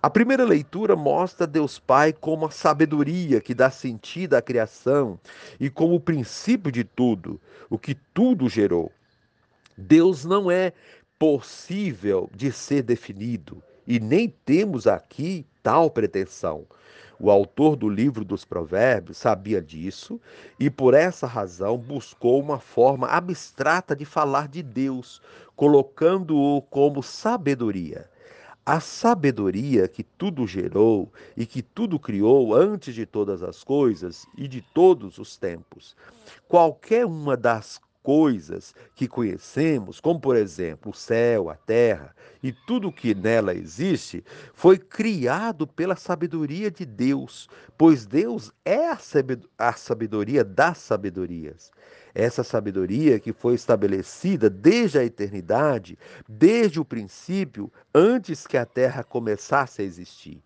A 0.02 0.10
primeira 0.10 0.46
leitura 0.46 0.96
mostra 0.96 1.46
Deus 1.46 1.78
Pai 1.78 2.14
como 2.14 2.46
a 2.46 2.52
sabedoria 2.52 3.42
que 3.42 3.54
dá 3.54 3.70
sentido 3.70 4.36
à 4.36 4.42
criação 4.42 5.20
e 5.60 5.70
como 5.70 5.96
o 5.96 6.00
princípio 6.00 6.72
de 6.72 6.86
tudo, 6.86 7.42
o 7.70 7.78
que 7.78 7.94
tudo 8.14 8.48
gerou. 8.48 8.90
Deus 9.78 10.24
não 10.26 10.50
é 10.50 10.74
possível 11.22 12.32
de 12.36 12.52
ser 12.52 12.82
definido, 12.82 13.62
e 13.86 14.00
nem 14.00 14.28
temos 14.28 14.88
aqui 14.88 15.46
tal 15.62 15.88
pretensão. 15.88 16.66
O 17.20 17.30
autor 17.30 17.76
do 17.76 17.88
livro 17.88 18.26
dos 18.26 18.44
Provérbios 18.44 19.20
sabia 19.20 19.62
disso 19.62 20.20
e, 20.60 20.68
por 20.68 20.96
essa 20.96 21.28
razão, 21.28 21.78
buscou 21.78 22.42
uma 22.42 22.58
forma 22.58 23.06
abstrata 23.06 23.96
de 23.96 24.04
falar 24.04 24.48
de 24.48 24.64
Deus, 24.64 25.22
colocando-o 25.56 26.60
como 26.64 27.04
sabedoria. 27.04 28.10
A 28.66 28.80
sabedoria 28.80 29.88
que 29.88 30.02
tudo 30.02 30.48
gerou 30.48 31.14
e 31.38 31.46
que 31.46 31.62
tudo 31.62 32.00
criou 32.00 32.56
antes 32.56 32.96
de 32.96 33.06
todas 33.06 33.44
as 33.44 33.64
coisas 33.64 34.26
e 34.36 34.48
de 34.48 34.64
todos 34.74 35.20
os 35.20 35.38
tempos. 35.38 35.96
Qualquer 36.48 37.06
uma 37.06 37.38
das 37.38 37.80
coisas 38.04 38.74
que 38.96 39.08
conhecemos, 39.08 40.00
como 40.00 40.20
por 40.20 40.36
exemplo 40.36 40.92
o 40.92 40.96
céu, 40.96 41.50
a 41.50 41.56
terra 41.56 42.16
e 42.42 42.52
tudo 42.52 42.92
que 42.92 43.14
nela 43.14 43.54
existe, 43.54 44.24
foi 44.54 44.78
criado 44.78 45.68
pela 45.68 45.96
sabedoria 45.96 46.72
de 46.72 46.86
Deus, 46.86 47.48
pois 47.78 48.06
Deus 48.06 48.52
é 48.66 48.90
a 49.58 49.74
sabedoria 49.74 50.44
das 50.44 50.80
sabedorias. 50.80 51.72
Essa 52.14 52.44
sabedoria 52.44 53.20
que 53.20 53.32
foi 53.32 53.54
estabelecida 53.54 54.50
desde 54.50 55.00
a 55.00 55.06
eternidade, 55.06 55.98
desde 56.28 56.80
o 56.80 56.86
princípio, 56.86 57.72
antes 57.94 58.46
que 58.46 58.58
a 58.58 58.66
terra 58.66 59.04
começasse 59.04 59.82
a 59.82 59.86
existir. 59.86 60.42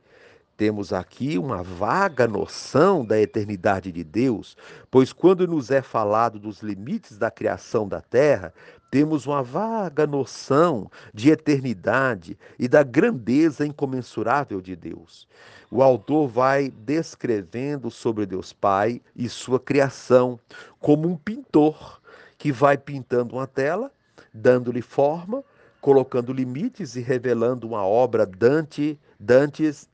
Temos 0.57 0.93
aqui 0.93 1.37
uma 1.37 1.61
vaga 1.61 2.27
noção 2.27 3.05
da 3.05 3.19
eternidade 3.19 3.91
de 3.91 4.05
Deus, 4.05 4.55
pois 4.89 5.11
quando 5.11 5.45
nos 5.45 5.69
é 5.69 5.81
falado 5.81 6.39
dos 6.39 6.61
limites 6.61 7.17
da 7.17 7.29
criação 7.29 7.87
da 7.87 7.99
terra, 7.99 8.53
temos 8.89 9.25
uma 9.25 9.43
vaga 9.43 10.07
noção 10.07 10.89
de 11.13 11.29
eternidade 11.29 12.37
e 12.57 12.69
da 12.69 12.83
grandeza 12.83 13.65
incomensurável 13.65 14.61
de 14.61 14.77
Deus. 14.77 15.27
O 15.69 15.83
autor 15.83 16.29
vai 16.29 16.71
descrevendo 16.71 17.91
sobre 17.91 18.25
Deus 18.25 18.53
Pai 18.53 19.01
e 19.13 19.27
sua 19.27 19.59
criação 19.59 20.39
como 20.79 21.09
um 21.09 21.17
pintor 21.17 21.99
que 22.37 22.49
vai 22.49 22.77
pintando 22.77 23.35
uma 23.35 23.47
tela, 23.47 23.91
dando-lhe 24.33 24.81
forma, 24.81 25.43
colocando 25.85 26.33
limites 26.33 26.95
e 26.95 26.99
revelando 26.99 27.67
uma 27.67 27.85
obra 27.85 28.25
Dante, 28.25 28.99
Dantes 29.19 29.87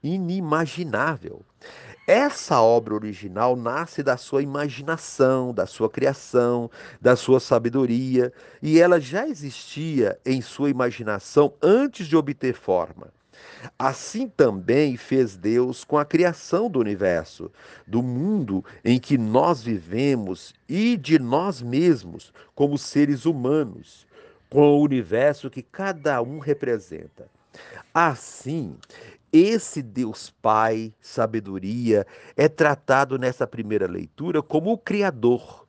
inimaginável. 0.00 1.42
Essa 2.06 2.60
obra 2.60 2.94
original 2.94 3.56
nasce 3.56 4.00
da 4.00 4.16
sua 4.16 4.44
imaginação, 4.44 5.52
da 5.52 5.66
sua 5.66 5.90
criação, 5.90 6.70
da 7.00 7.16
sua 7.16 7.40
sabedoria, 7.40 8.32
e 8.62 8.78
ela 8.78 9.00
já 9.00 9.26
existia 9.26 10.16
em 10.24 10.40
sua 10.40 10.70
imaginação 10.70 11.52
antes 11.60 12.06
de 12.06 12.16
obter 12.16 12.54
forma. 12.54 13.08
Assim 13.76 14.28
também 14.28 14.96
fez 14.96 15.36
Deus 15.36 15.82
com 15.82 15.98
a 15.98 16.04
criação 16.04 16.70
do 16.70 16.78
universo, 16.78 17.50
do 17.84 18.04
mundo 18.04 18.64
em 18.84 19.00
que 19.00 19.18
nós 19.18 19.64
vivemos 19.64 20.54
e 20.68 20.96
de 20.96 21.18
nós 21.18 21.60
mesmos, 21.60 22.32
como 22.54 22.78
seres 22.78 23.26
humanos, 23.26 24.06
com 24.50 24.76
o 24.76 24.82
universo 24.82 25.50
que 25.50 25.62
cada 25.62 26.20
um 26.22 26.38
representa. 26.38 27.28
Assim, 27.92 28.76
esse 29.32 29.82
Deus 29.82 30.32
Pai, 30.42 30.92
sabedoria, 31.00 32.06
é 32.36 32.48
tratado 32.48 33.18
nessa 33.18 33.46
primeira 33.46 33.86
leitura 33.86 34.42
como 34.42 34.72
o 34.72 34.78
Criador. 34.78 35.64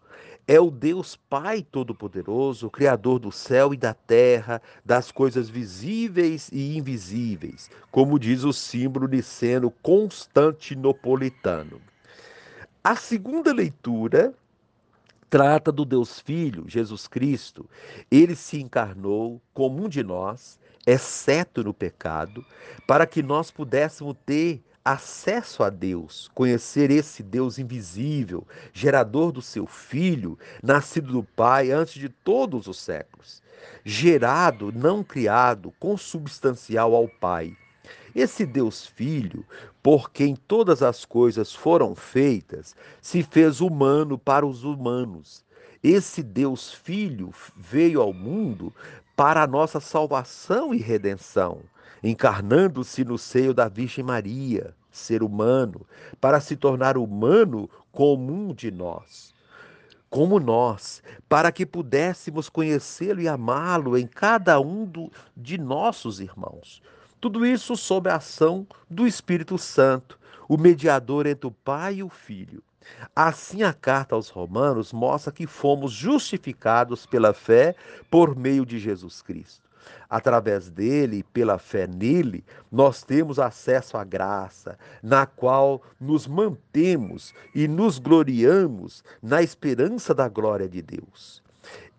É 0.47 0.59
o 0.61 0.71
Deus 0.71 1.17
Pai 1.17 1.61
Todo-Poderoso, 1.61 2.69
Criador 2.69 3.19
do 3.19 3.33
céu 3.33 3.73
e 3.73 3.77
da 3.77 3.93
terra, 3.93 4.61
das 4.85 5.11
coisas 5.11 5.49
visíveis 5.49 6.49
e 6.53 6.77
invisíveis, 6.77 7.69
como 7.91 8.17
diz 8.17 8.45
o 8.45 8.53
símbolo 8.53 9.07
niceno 9.07 9.69
constantinopolitano. 9.81 11.81
A 12.81 12.95
segunda 12.95 13.51
leitura 13.51 14.33
trata 15.29 15.71
do 15.71 15.85
Deus 15.85 16.19
Filho, 16.19 16.65
Jesus 16.67 17.07
Cristo. 17.07 17.69
Ele 18.09 18.35
se 18.35 18.61
encarnou 18.61 19.41
como 19.53 19.85
um 19.85 19.89
de 19.89 20.03
nós 20.03 20.59
exceto 20.85 21.63
no 21.63 21.73
pecado, 21.73 22.45
para 22.87 23.05
que 23.05 23.21
nós 23.21 23.51
pudéssemos 23.51 24.15
ter 24.25 24.63
acesso 24.85 25.63
a 25.63 25.69
Deus, 25.69 26.31
conhecer 26.33 26.89
esse 26.89 27.21
Deus 27.21 27.59
invisível, 27.59 28.47
gerador 28.71 29.33
do 29.33 29.41
seu 29.41 29.67
Filho, 29.67 30.39
nascido 30.63 31.11
do 31.11 31.23
Pai 31.23 31.71
antes 31.71 31.95
de 31.95 32.07
todos 32.07 32.67
os 32.67 32.79
séculos, 32.79 33.43
gerado, 33.83 34.71
não 34.71 35.03
criado, 35.03 35.73
consubstancial 35.77 36.95
ao 36.95 37.09
Pai. 37.09 37.53
Esse 38.15 38.45
Deus 38.45 38.87
Filho, 38.87 39.45
por 39.87 40.11
quem 40.11 40.35
todas 40.35 40.83
as 40.83 41.05
coisas 41.05 41.55
foram 41.55 41.95
feitas, 41.95 42.75
se 43.01 43.23
fez 43.23 43.61
humano 43.61 44.17
para 44.17 44.45
os 44.45 44.65
humanos. 44.65 45.45
Esse 45.81 46.21
Deus 46.21 46.73
Filho 46.73 47.31
veio 47.55 48.01
ao 48.01 48.11
mundo 48.11 48.75
para 49.15 49.41
a 49.41 49.47
nossa 49.47 49.79
salvação 49.79 50.73
e 50.73 50.77
redenção, 50.77 51.61
encarnando-se 52.03 53.05
no 53.05 53.17
seio 53.17 53.53
da 53.53 53.69
Virgem 53.69 54.03
Maria, 54.03 54.75
ser 54.91 55.23
humano, 55.23 55.87
para 56.19 56.41
se 56.41 56.57
tornar 56.57 56.97
humano 56.97 57.69
comum 57.89 58.53
de 58.53 58.69
nós 58.69 59.33
como 60.09 60.39
nós, 60.39 61.01
para 61.29 61.49
que 61.51 61.65
pudéssemos 61.65 62.49
conhecê-lo 62.49 63.21
e 63.21 63.27
amá-lo 63.27 63.97
em 63.97 64.07
cada 64.07 64.59
um 64.59 64.85
do, 64.85 65.11
de 65.35 65.57
nossos 65.57 66.21
irmãos. 66.21 66.81
Tudo 67.19 67.45
isso 67.45 67.75
sob 67.75 68.09
a 68.09 68.17
ação 68.17 68.67
do 68.89 69.07
Espírito 69.07 69.57
Santo, 69.57 70.19
o 70.47 70.57
mediador 70.57 71.25
entre 71.25 71.47
o 71.47 71.51
Pai 71.51 71.95
e 71.95 72.03
o 72.03 72.09
Filho. 72.09 72.61
Assim, 73.15 73.63
a 73.63 73.73
carta 73.73 74.15
aos 74.15 74.29
Romanos 74.29 74.93
mostra 74.93 75.31
que 75.31 75.47
fomos 75.47 75.91
justificados 75.91 77.05
pela 77.05 77.33
fé 77.33 77.75
por 78.09 78.35
meio 78.35 78.65
de 78.65 78.79
Jesus 78.79 79.21
Cristo. 79.21 79.67
Através 80.09 80.69
dele, 80.69 81.23
pela 81.33 81.57
fé 81.57 81.87
nele, 81.87 82.43
nós 82.71 83.03
temos 83.03 83.39
acesso 83.39 83.97
à 83.97 84.03
graça, 84.03 84.77
na 85.01 85.25
qual 85.25 85.81
nos 85.99 86.27
mantemos 86.27 87.33
e 87.53 87.67
nos 87.67 87.97
gloriamos 87.97 89.03
na 89.21 89.41
esperança 89.41 90.13
da 90.13 90.29
glória 90.29 90.67
de 90.67 90.81
Deus. 90.81 91.41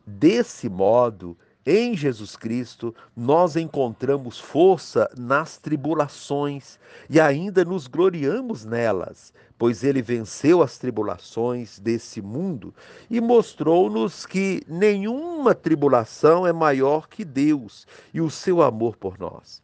Desse 0.07 0.69
modo, 0.69 1.37
em 1.67 1.95
Jesus 1.95 2.37
Cristo, 2.37 2.95
nós 3.15 3.57
encontramos 3.57 4.39
força 4.39 5.11
nas 5.17 5.59
tribulações 5.59 6.79
e 7.11 7.21
ainda 7.21 7.65
nos 7.65 7.87
gloriamos 7.87 8.65
nelas, 8.65 9.33
pois 9.59 9.85
ele 9.85 10.01
venceu 10.01 10.63
as 10.63 10.79
tribulações 10.79 11.79
desse 11.79 12.23
mundo 12.23 12.75
e 13.11 13.21
mostrou-nos 13.21 14.25
que 14.25 14.63
nenhuma 14.67 15.55
tribulação 15.55 16.47
é 16.47 16.53
maior 16.53 17.09
que 17.09 17.25
Deus 17.25 17.87
e 18.15 18.21
o 18.21 18.31
seu 18.31 18.63
amor 18.63 18.97
por 18.97 19.19
nós. 19.19 19.61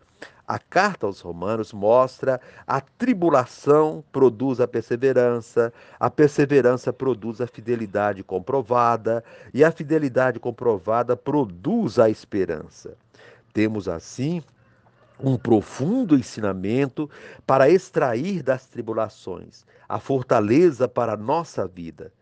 A 0.46 0.58
carta 0.58 1.06
aos 1.06 1.20
Romanos 1.20 1.72
mostra 1.72 2.40
a 2.66 2.80
tribulação 2.80 4.04
produz 4.12 4.60
a 4.60 4.68
perseverança, 4.68 5.72
a 5.98 6.10
perseverança 6.10 6.92
produz 6.92 7.40
a 7.40 7.46
fidelidade 7.46 8.22
comprovada, 8.22 9.24
e 9.54 9.64
a 9.64 9.72
fidelidade 9.72 10.38
comprovada 10.38 11.16
produz 11.16 11.98
a 11.98 12.10
esperança. 12.10 12.94
Temos 13.54 13.88
assim 13.88 14.42
um 15.18 15.36
profundo 15.36 16.16
ensinamento 16.16 17.08
para 17.46 17.70
extrair 17.70 18.42
das 18.42 18.66
tribulações 18.66 19.64
a 19.88 19.98
fortaleza 19.98 20.88
para 20.88 21.12
a 21.12 21.16
nossa 21.16 21.66
vida. 21.66 22.12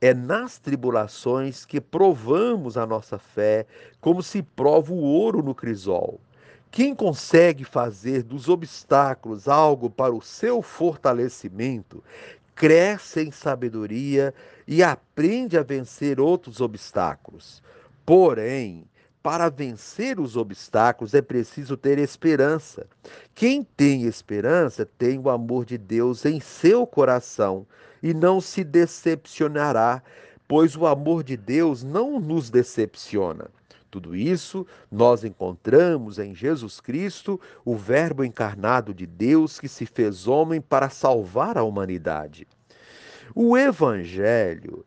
É 0.00 0.12
nas 0.12 0.58
tribulações 0.58 1.64
que 1.64 1.80
provamos 1.80 2.76
a 2.76 2.86
nossa 2.86 3.18
fé, 3.18 3.66
como 4.00 4.22
se 4.22 4.42
prova 4.42 4.92
o 4.92 5.00
ouro 5.00 5.42
no 5.42 5.54
crisol. 5.54 6.20
Quem 6.72 6.94
consegue 6.94 7.64
fazer 7.64 8.22
dos 8.22 8.48
obstáculos 8.48 9.46
algo 9.46 9.90
para 9.90 10.14
o 10.14 10.22
seu 10.22 10.62
fortalecimento, 10.62 12.02
cresce 12.54 13.20
em 13.20 13.30
sabedoria 13.30 14.32
e 14.66 14.82
aprende 14.82 15.58
a 15.58 15.62
vencer 15.62 16.18
outros 16.18 16.62
obstáculos. 16.62 17.62
Porém, 18.06 18.86
para 19.22 19.50
vencer 19.50 20.18
os 20.18 20.34
obstáculos 20.34 21.12
é 21.12 21.20
preciso 21.20 21.76
ter 21.76 21.98
esperança. 21.98 22.86
Quem 23.34 23.62
tem 23.62 24.04
esperança 24.04 24.86
tem 24.96 25.18
o 25.18 25.28
amor 25.28 25.66
de 25.66 25.76
Deus 25.76 26.24
em 26.24 26.40
seu 26.40 26.86
coração 26.86 27.66
e 28.02 28.14
não 28.14 28.40
se 28.40 28.64
decepcionará, 28.64 30.02
pois 30.48 30.74
o 30.74 30.86
amor 30.86 31.22
de 31.22 31.36
Deus 31.36 31.82
não 31.82 32.18
nos 32.18 32.48
decepciona. 32.48 33.50
Tudo 33.92 34.16
isso 34.16 34.66
nós 34.90 35.22
encontramos 35.22 36.18
em 36.18 36.34
Jesus 36.34 36.80
Cristo, 36.80 37.38
o 37.62 37.76
Verbo 37.76 38.24
encarnado 38.24 38.94
de 38.94 39.06
Deus 39.06 39.60
que 39.60 39.68
se 39.68 39.84
fez 39.84 40.26
homem 40.26 40.62
para 40.62 40.88
salvar 40.88 41.58
a 41.58 41.62
humanidade. 41.62 42.48
O 43.34 43.54
Evangelho 43.54 44.82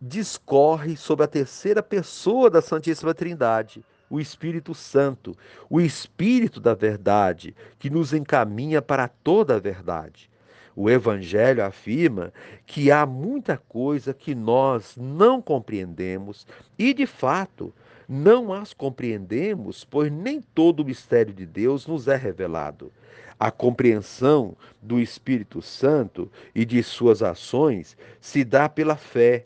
discorre 0.00 0.96
sobre 0.96 1.26
a 1.26 1.28
terceira 1.28 1.82
pessoa 1.82 2.48
da 2.48 2.62
Santíssima 2.62 3.12
Trindade, 3.12 3.84
o 4.08 4.18
Espírito 4.18 4.74
Santo, 4.74 5.36
o 5.68 5.78
Espírito 5.78 6.58
da 6.58 6.72
Verdade, 6.72 7.54
que 7.78 7.90
nos 7.90 8.14
encaminha 8.14 8.80
para 8.80 9.08
toda 9.08 9.56
a 9.56 9.60
verdade. 9.60 10.30
O 10.74 10.88
Evangelho 10.88 11.62
afirma 11.62 12.32
que 12.64 12.90
há 12.90 13.04
muita 13.04 13.58
coisa 13.58 14.14
que 14.14 14.34
nós 14.34 14.96
não 14.96 15.42
compreendemos 15.42 16.46
e, 16.78 16.94
de 16.94 17.04
fato, 17.04 17.74
não 18.08 18.52
as 18.52 18.72
compreendemos, 18.72 19.84
pois 19.84 20.10
nem 20.10 20.40
todo 20.40 20.80
o 20.80 20.84
mistério 20.84 21.34
de 21.34 21.44
Deus 21.44 21.86
nos 21.86 22.08
é 22.08 22.16
revelado. 22.16 22.90
A 23.38 23.50
compreensão 23.50 24.56
do 24.82 24.98
Espírito 24.98 25.60
Santo 25.60 26.30
e 26.54 26.64
de 26.64 26.82
suas 26.82 27.22
ações 27.22 27.96
se 28.20 28.42
dá 28.42 28.68
pela 28.68 28.96
fé, 28.96 29.44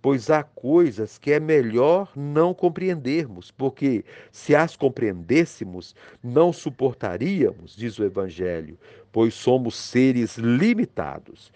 pois 0.00 0.30
há 0.30 0.42
coisas 0.42 1.18
que 1.18 1.32
é 1.32 1.40
melhor 1.40 2.12
não 2.14 2.54
compreendermos, 2.54 3.50
porque 3.50 4.04
se 4.30 4.54
as 4.54 4.76
compreendêssemos, 4.76 5.94
não 6.22 6.52
suportaríamos, 6.52 7.74
diz 7.74 7.98
o 7.98 8.04
Evangelho, 8.04 8.78
pois 9.10 9.34
somos 9.34 9.74
seres 9.74 10.38
limitados. 10.38 11.52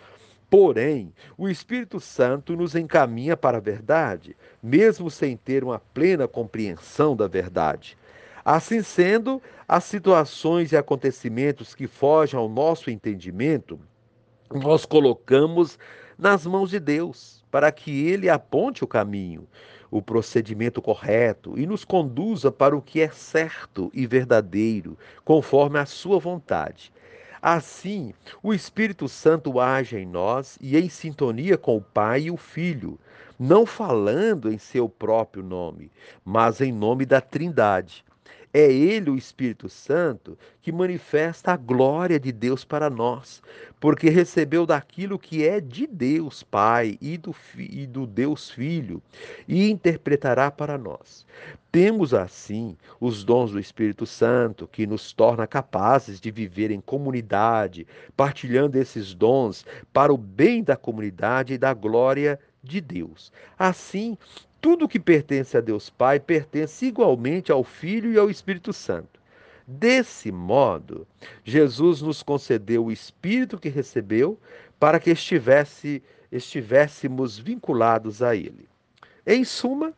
Porém, 0.51 1.13
o 1.37 1.49
Espírito 1.49 2.01
Santo 2.01 2.57
nos 2.57 2.75
encaminha 2.75 3.37
para 3.37 3.59
a 3.59 3.61
verdade, 3.61 4.35
mesmo 4.63 5.11
sem 5.11 5.37
ter 5.37 5.63
uma 5.63 5.79
plena 5.79 6.27
compreensão 6.27 7.15
da 7.15 7.29
verdade. 7.29 7.99
Assim 8.43 8.83
sendo, 8.83 9.43
as 9.69 9.85
situações 9.85 10.73
e 10.73 10.77
acontecimentos 10.77 11.75
que 11.75 11.87
fogem 11.87 12.41
ao 12.41 12.49
nosso 12.49 12.91
entendimento, 12.91 13.79
nós 14.51 14.87
colocamos 14.87 15.79
nas 16.19 16.47
mãos 16.47 16.71
de 16.71 16.81
Deus, 16.81 17.45
para 17.51 17.71
que 17.71 18.07
Ele 18.07 18.31
aponte 18.31 18.83
o 18.83 18.89
caminho, 18.89 19.47
o 19.91 20.01
procedimento 20.01 20.81
correto 20.81 21.59
e 21.59 21.67
nos 21.67 21.85
conduza 21.85 22.51
para 22.51 22.75
o 22.75 22.81
que 22.81 23.03
é 23.03 23.11
certo 23.11 23.91
e 23.93 24.07
verdadeiro, 24.07 24.97
conforme 25.27 25.79
a 25.79 25.85
Sua 25.85 26.19
vontade. 26.19 26.91
Assim, 27.41 28.13
o 28.43 28.53
Espírito 28.53 29.09
Santo 29.09 29.61
age 29.61 29.97
em 29.97 30.07
nós 30.07 30.59
e 30.61 30.77
em 30.77 30.89
sintonia 30.89 31.57
com 31.57 31.77
o 31.77 31.83
Pai 31.83 32.23
e 32.23 32.31
o 32.31 32.37
Filho, 32.37 32.99
não 33.39 33.65
falando 33.65 34.51
em 34.51 34.59
seu 34.59 34.89
próprio 34.89 35.43
nome, 35.43 35.91
mas 36.25 36.61
em 36.61 36.73
nome 36.73 37.07
da 37.07 37.21
Trindade. 37.21 38.05
É 38.53 38.73
Ele, 38.73 39.11
o 39.11 39.17
Espírito 39.17 39.69
Santo, 39.69 40.37
que 40.63 40.73
manifesta 40.73 41.53
a 41.53 41.57
glória 41.57 42.19
de 42.19 42.33
Deus 42.33 42.65
para 42.65 42.89
nós, 42.89 43.43
porque 43.79 44.09
recebeu 44.09 44.65
daquilo 44.65 45.19
que 45.19 45.47
é 45.47 45.61
de 45.61 45.87
Deus 45.87 46.43
Pai 46.43 46.99
e 47.01 47.19
do, 47.19 47.35
e 47.57 47.87
do 47.87 48.07
Deus 48.07 48.51
Filho, 48.51 49.03
e 49.47 49.71
interpretará 49.71 50.51
para 50.51 50.79
nós. 50.79 51.27
Temos 51.71 52.15
assim 52.15 52.77
os 52.99 53.23
dons 53.25 53.53
do 53.53 53.61
Espírito 53.61 54.07
Santo, 54.07 54.67
que 54.67 54.87
nos 54.87 55.13
torna 55.13 55.47
capazes 55.47 56.19
de 56.19 56.31
viver 56.31 56.71
em 56.71 56.81
comunidade, 56.81 57.87
partilhando 58.17 58.79
esses 58.79 59.15
dons 59.15 59.67
para 59.93 60.13
o 60.13 60.17
bem 60.17 60.65
da 60.65 60.77
comunidade 60.77 61.55
e 61.55 61.59
da 61.59 61.75
glória 61.75 62.41
de 62.63 62.81
Deus. 62.81 63.31
Assim, 63.59 64.17
tudo 64.61 64.89
que 64.89 64.99
pertence 64.99 65.57
a 65.57 65.61
Deus 65.61 65.91
Pai 65.91 66.19
pertence 66.19 66.87
igualmente 66.87 67.53
ao 67.53 67.63
Filho 67.63 68.13
e 68.13 68.19
ao 68.19 68.31
Espírito 68.31 68.73
Santo. 68.73 69.21
Desse 69.67 70.33
modo, 70.33 71.07
Jesus 71.45 72.01
nos 72.01 72.23
concedeu 72.23 72.87
o 72.87 72.93
Espírito 72.93 73.59
que 73.59 73.69
recebeu 73.69 74.41
para 74.81 74.99
que 74.99 75.11
estivesse, 75.11 76.03
estivéssemos 76.33 77.39
vinculados 77.39 78.23
a 78.23 78.35
Ele. 78.35 78.67
Em 79.27 79.45
suma, 79.45 79.93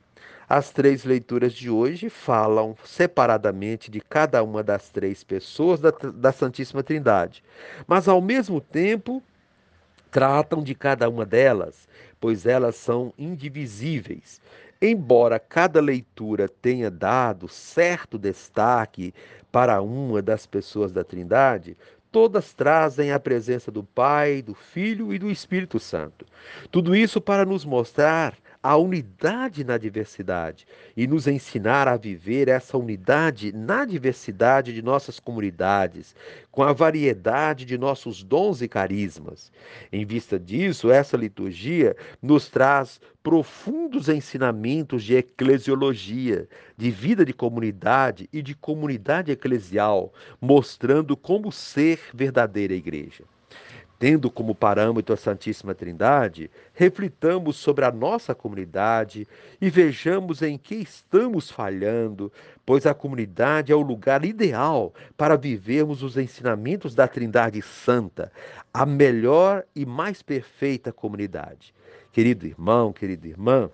as 0.51 0.73
três 0.73 1.05
leituras 1.05 1.53
de 1.53 1.71
hoje 1.71 2.09
falam 2.09 2.77
separadamente 2.85 3.89
de 3.89 4.01
cada 4.01 4.43
uma 4.43 4.65
das 4.65 4.91
três 4.91 5.23
pessoas 5.23 5.79
da, 5.79 5.93
da 5.93 6.33
Santíssima 6.33 6.83
Trindade, 6.83 7.45
mas 7.87 8.09
ao 8.09 8.21
mesmo 8.21 8.61
tempo 8.61 9.23
tratam 10.11 10.61
de 10.61 10.75
cada 10.75 11.09
uma 11.09 11.25
delas, 11.25 11.89
pois 12.21 12.47
elas 12.47 12.75
são 12.75 13.15
indivisíveis. 13.17 14.41
Embora 14.83 15.39
cada 15.39 15.81
leitura 15.81 16.49
tenha 16.49 16.91
dado 16.91 17.47
certo 17.47 18.19
destaque 18.19 19.15
para 19.53 19.81
uma 19.81 20.21
das 20.21 20.47
pessoas 20.47 20.91
da 20.91 21.05
Trindade, 21.05 21.77
todas 22.11 22.53
trazem 22.53 23.13
a 23.13 23.21
presença 23.21 23.71
do 23.71 23.85
Pai, 23.85 24.43
do 24.43 24.55
Filho 24.55 25.15
e 25.15 25.19
do 25.19 25.31
Espírito 25.31 25.79
Santo. 25.79 26.27
Tudo 26.73 26.97
isso 26.97 27.21
para 27.21 27.45
nos 27.45 27.65
mostrar 27.65 28.35
a 28.63 28.77
unidade 28.77 29.65
na 29.65 29.79
diversidade 29.79 30.67
e 30.95 31.07
nos 31.07 31.27
ensinar 31.27 31.89
a 31.89 31.97
viver 31.97 32.47
essa 32.47 32.77
unidade 32.77 33.53
na 33.53 33.87
diversidade 33.87 34.75
de 34.75 34.83
nossas 34.83 35.19
comunidades, 35.19 36.15
com 36.51 36.63
a 36.63 36.73
variedade 36.73 37.65
de 37.65 37.79
nossos 37.79 38.23
dons 38.23 38.61
e 38.61 38.69
carismas. 38.69 39.51
Em 39.91 40.05
vista 40.05 40.39
disso, 40.39 40.91
essa 40.91 41.17
liturgia 41.17 41.97
nos 42.21 42.49
traz 42.49 43.01
profundos 43.23 44.11
ensinamentos 44.11 45.05
de 45.05 45.17
eclesiologia, 45.17 46.47
de 46.77 46.91
vida 46.91 47.25
de 47.25 47.33
comunidade 47.33 48.29
e 48.31 48.43
de 48.43 48.55
comunidade 48.55 49.33
eclesial, 49.33 50.13
mostrando 50.39 51.17
como 51.17 51.51
ser 51.51 51.99
verdadeira 52.13 52.75
igreja. 52.75 53.25
Tendo 54.01 54.31
como 54.31 54.55
parâmetro 54.55 55.13
a 55.13 55.17
Santíssima 55.19 55.75
Trindade, 55.75 56.51
reflitamos 56.73 57.57
sobre 57.57 57.85
a 57.85 57.93
nossa 57.93 58.35
comunidade 58.35 59.29
e 59.61 59.69
vejamos 59.69 60.41
em 60.41 60.57
que 60.57 60.77
estamos 60.77 61.51
falhando, 61.51 62.33
pois 62.65 62.87
a 62.87 62.95
comunidade 62.95 63.71
é 63.71 63.77
o 63.77 63.83
lugar 63.83 64.25
ideal 64.25 64.95
para 65.19 65.37
vivermos 65.37 66.03
os 66.03 66.17
ensinamentos 66.17 66.95
da 66.95 67.07
Trindade 67.07 67.61
Santa, 67.61 68.33
a 68.73 68.87
melhor 68.87 69.67
e 69.77 69.85
mais 69.85 70.23
perfeita 70.23 70.91
comunidade. 70.91 71.75
Querido 72.11 72.47
irmão, 72.47 72.95
querida 72.95 73.29
irmã, 73.29 73.71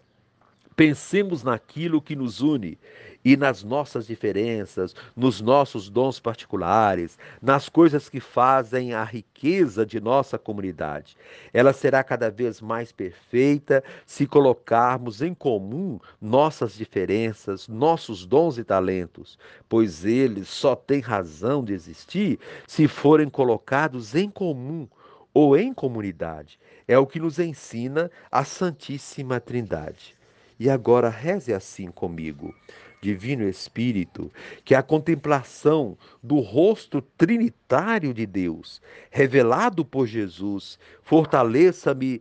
Pensemos 0.77 1.43
naquilo 1.43 2.03
que 2.03 2.15
nos 2.15 2.43
une 2.43 2.79
e 3.25 3.35
nas 3.35 3.65
nossas 3.65 4.07
diferenças, 4.07 4.95
nos 5.17 5.41
nossos 5.41 5.89
dons 5.89 6.21
particulares, 6.21 7.19
nas 7.41 7.67
coisas 7.69 8.11
que 8.11 8.21
fazem 8.21 8.93
a 8.93 9.03
riqueza 9.03 9.87
de 9.87 9.99
nossa 9.99 10.39
comunidade. 10.39 11.17
Ela 11.53 11.73
será 11.73 12.05
cada 12.05 12.31
vez 12.31 12.61
mais 12.61 12.93
perfeita 12.93 13.83
se 14.05 14.27
colocarmos 14.27 15.23
em 15.23 15.33
comum 15.33 15.99
nossas 16.21 16.75
diferenças, 16.75 17.67
nossos 17.67 18.27
dons 18.27 18.59
e 18.59 18.63
talentos, 18.63 19.39
pois 19.69 20.05
eles 20.05 20.47
só 20.47 20.77
têm 20.77 21.01
razão 21.01 21.65
de 21.65 21.73
existir 21.73 22.39
se 22.67 22.87
forem 22.87 23.31
colocados 23.31 24.15
em 24.15 24.29
comum 24.29 24.87
ou 25.33 25.57
em 25.57 25.73
comunidade. 25.73 26.61
É 26.87 26.99
o 26.99 27.07
que 27.07 27.19
nos 27.19 27.39
ensina 27.39 28.11
a 28.31 28.45
Santíssima 28.45 29.41
Trindade. 29.41 30.16
E 30.59 30.71
agora 30.71 31.09
reze 31.09 31.53
assim 31.53 31.91
comigo. 31.91 32.55
Divino 33.01 33.49
Espírito, 33.49 34.33
que 34.65 34.75
a 34.75 34.83
contemplação 34.83 35.97
do 36.23 36.41
rosto 36.41 37.01
trinitário 37.01 38.13
de 38.13 38.27
Deus, 38.27 38.81
revelado 39.11 39.85
por 39.85 40.07
Jesus, 40.07 40.79
fortaleça-me 41.03 42.21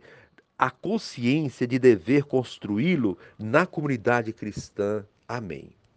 a 0.58 0.70
consciência 0.70 1.66
de 1.66 1.78
dever 1.78 2.24
construí-lo 2.24 3.18
na 3.38 3.66
comunidade 3.66 4.32
cristã. 4.32 5.04
Amém. 5.26 5.70